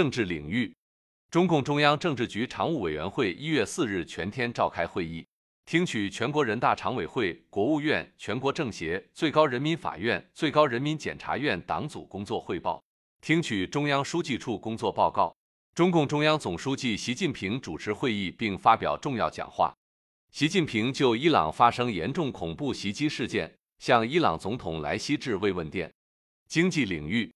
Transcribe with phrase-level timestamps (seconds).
[0.00, 0.74] 政治领域，
[1.30, 5.26] 中共中央政治局常务委员会一月四日全天召开会议，
[5.66, 12.82] 听取全国人大常委会、国务院、全国政协、最高人民法院、最高人民检察院党组工作汇报，
[13.20, 15.36] 听取中央书记处工作报告。
[15.74, 19.70] 中共中央总书记习近平主持会议并发表重要讲话。
[20.30, 25.92] 习近平就伊朗发生严重恐怖袭击事件，向伊朗总统莱希致慰问电。
[26.48, 27.30] 经济领域，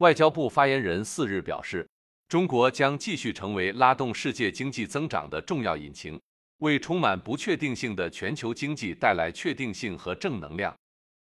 [0.00, 1.88] 外交部发言人四日表示。
[2.32, 6.18] 中国将继续成为拉动世界经济增长的重要引擎，
[6.60, 10.74] 为充满不确定性的全球经济带来确定性和正能量。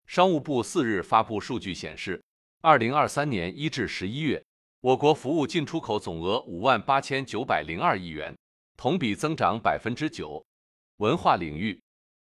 [0.07, 2.19] 商务部四日发布数据显示，
[2.61, 4.43] 二零二三年一至十一月，
[4.81, 8.35] 我国服务进出口总额五万八千九百零二亿元，
[8.75, 10.43] 同比增长百分之九。
[10.97, 11.79] 文化领域，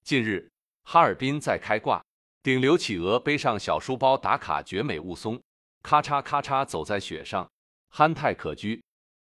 [0.02, 0.50] 近日
[0.84, 2.02] 哈尔滨在开挂，
[2.42, 5.38] 顶流企鹅背上小书包打卡绝美雾凇，
[5.82, 7.46] 咔嚓咔嚓走在雪上。
[7.94, 8.80] 憨态可掬。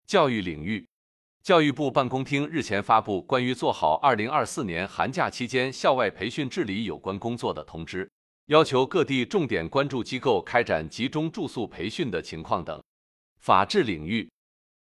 [0.05, 0.87] 教育领域，
[1.41, 8.07] 教育部办公厅日前发布关于做好二零二四年寒假期间校外培训治理有关工作的通知，
[8.45, 12.79] 要求各地重点关注机构开展集中住宿培训的情况等。
[13.39, 14.29] 法治领域，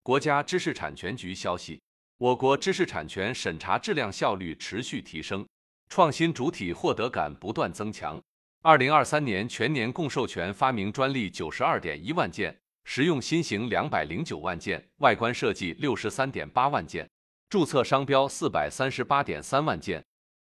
[0.02, 1.80] 国家知识产权局消息，
[2.16, 5.46] 我国知识产权审查质量效率持续提升，
[5.88, 8.20] 创新主体获得感不断增强。
[8.62, 12.58] 二零二三年全年共授权发明专利九十二点一万件。
[12.90, 17.06] 实用新型两百零九万件，外观设计六十三点八万件，
[17.50, 20.02] 注册商标四百三十八点三万件。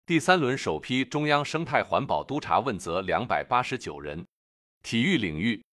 [0.05, 4.27] 第三轮首批中央生态环保督察问责两百八十九人。
[4.83, 5.65] 体育领域，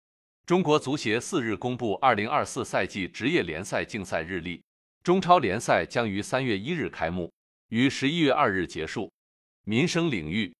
[0.45, 4.62] 中国足协四日公布二零二四赛季职业联赛竞赛日历，
[5.02, 7.34] 中超联赛将于三月一日开幕，
[7.70, 9.12] 于十一月二日结束。
[9.64, 10.54] 民生领域，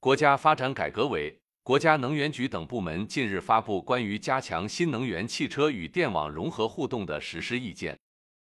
[0.00, 1.41] 国家发展改革委。
[1.64, 7.96] 国家能源局等部门近日发布关于加强新能源汽车与电网融合互动的实施意见。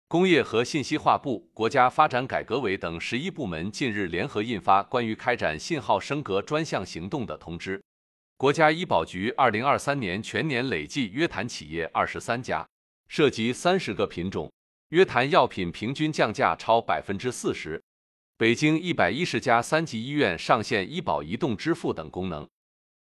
[0.08, 7.84] 工业和信息化部、国家发展改革委等十一部门近日联合印发关于开展信号升格专项行动的通知。
[8.38, 12.64] 国家医保局二零二三年全年累计约谈企业二十三家，
[13.08, 14.52] 涉及三十个品种，
[14.90, 17.82] 约谈药品平均降价超百分之四十。
[18.38, 22.48] 北京一百一十家三级医院上线医保移动支付等功能。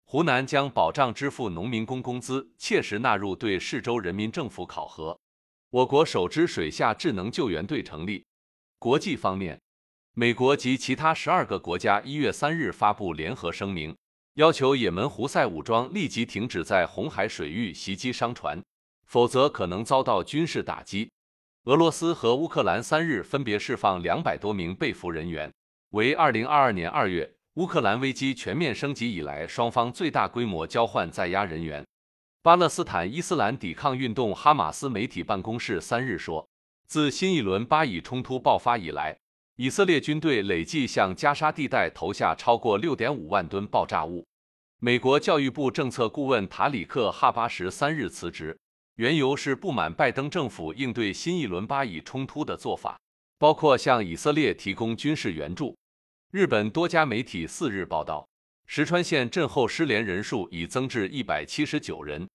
[0.09, 5.19] 湖南将保障支付农民工工资切实纳入对市州人民政府考核。
[5.69, 8.25] 我国首支水下智能救援队成立。
[8.79, 9.59] 国际方面，
[10.13, 13.93] 美国及其他十二个国家一月三日发布联合声明，
[14.35, 18.63] 要求也门胡塞武装立即停止在红海水域袭击商船，
[19.05, 21.11] 否则可能遭到军事打击。
[21.65, 25.53] 俄罗斯和乌克兰三日分别释放两百多名被俘人员，
[25.89, 27.29] 为二零二二年二月。
[27.57, 31.83] 乌克兰危机全面升级以来，双方最大规模交换在押人员。
[32.43, 36.47] 巴勒斯坦伊斯兰抵抗运动哈马斯媒体办公室三日说，
[36.85, 39.17] 自新一轮巴以冲突爆发以来，
[39.55, 44.23] 以色列军队累计向加沙地带投下超过六点五万吨爆炸物。
[44.79, 48.55] 美国教育部政策顾问塔里克·哈巴什三日辞职，
[48.97, 52.99] 缘由是不满拜登政府应对新一轮巴以冲突的做法，
[53.39, 55.75] 包括向以色列提供军事援助。
[56.29, 58.27] 日本多家媒体四日报道，
[58.65, 62.27] 石川县震后失联人数已增至一百七十九人。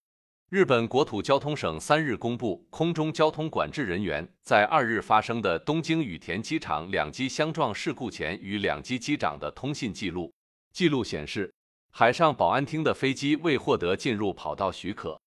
[0.48, 10.32] 日本国土交通省三日公布空中交通管制人员在二日发生的东京羽田机场两机相撞事故前与两机机长的通信记录。
[10.72, 11.52] 记录显示，
[11.90, 15.20] 海上保安厅的飞机未获得进入跑道许可。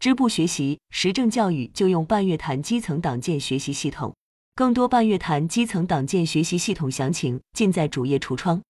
[0.00, 4.14] 支部学习实政教育就用半月谈基层党建学习系统。
[4.56, 8.62] 更多半月谈基层党建学习系统详情，尽在主页橱窗。